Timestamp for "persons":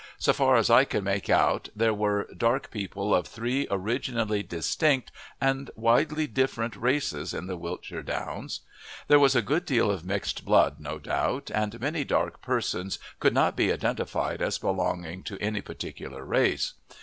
12.41-12.97